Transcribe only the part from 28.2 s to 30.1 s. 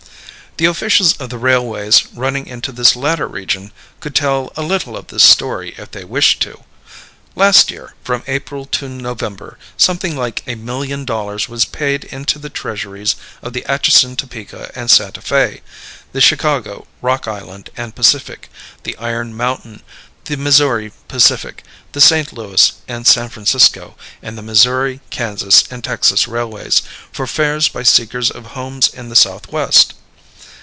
of homes in the Southwest.